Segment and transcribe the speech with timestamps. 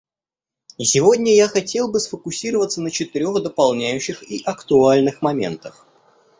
[0.79, 5.85] И сегодня я хотел бы сфокусироваться на четырех дополняющих и актуальных моментах.